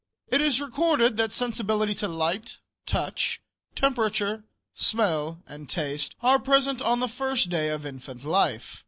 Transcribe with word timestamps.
It 0.29 0.41
is 0.41 0.59
recorded 0.59 1.15
that 1.17 1.31
sensibility 1.31 1.93
to 1.93 2.07
light, 2.07 2.57
touch, 2.87 3.39
temperature, 3.75 4.43
smell 4.73 5.43
and 5.47 5.69
taste 5.69 6.15
are 6.23 6.39
present 6.39 6.81
on 6.81 7.01
the 7.01 7.07
first 7.07 7.49
day 7.49 7.69
of 7.69 7.85
infant 7.85 8.23
life. 8.25 8.79